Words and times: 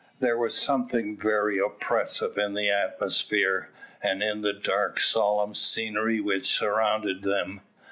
There 0.19 0.35
was 0.35 0.57
something 0.57 1.15
very 1.15 1.59
oppressive 1.59 2.35
in 2.35 2.55
the 2.55 2.71
atmosphere, 2.71 3.69
and 4.01 4.23
in 4.23 4.41
the 4.41 4.51
dark 4.51 4.99
solemn 4.99 5.53
scenery 5.53 6.19
which 6.19 6.57
surrounded 6.57 7.21
them. 7.21 7.61